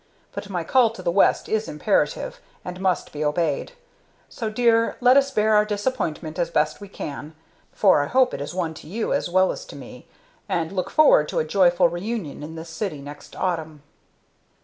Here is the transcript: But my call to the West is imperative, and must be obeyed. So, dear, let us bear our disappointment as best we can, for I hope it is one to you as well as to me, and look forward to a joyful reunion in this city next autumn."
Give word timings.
But 0.31 0.49
my 0.49 0.63
call 0.63 0.89
to 0.93 1.03
the 1.03 1.11
West 1.11 1.47
is 1.47 1.67
imperative, 1.67 2.39
and 2.65 2.79
must 2.79 3.11
be 3.11 3.23
obeyed. 3.23 3.73
So, 4.29 4.49
dear, 4.49 4.95
let 4.99 5.15
us 5.15 5.29
bear 5.29 5.53
our 5.53 5.63
disappointment 5.63 6.39
as 6.39 6.49
best 6.49 6.81
we 6.81 6.87
can, 6.87 7.35
for 7.71 8.01
I 8.01 8.07
hope 8.07 8.33
it 8.33 8.41
is 8.41 8.51
one 8.55 8.73
to 8.73 8.87
you 8.87 9.13
as 9.13 9.29
well 9.29 9.51
as 9.51 9.63
to 9.65 9.75
me, 9.75 10.07
and 10.49 10.71
look 10.71 10.89
forward 10.89 11.29
to 11.29 11.37
a 11.37 11.45
joyful 11.45 11.87
reunion 11.87 12.41
in 12.41 12.55
this 12.55 12.69
city 12.71 12.99
next 12.99 13.35
autumn." 13.35 13.83